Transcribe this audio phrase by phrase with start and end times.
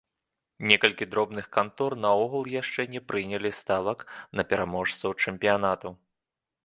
[0.69, 3.99] Некалькі дробных кантор наогул яшчэ не прынялі ставак
[4.41, 5.97] на пераможцаў чэмпіянату.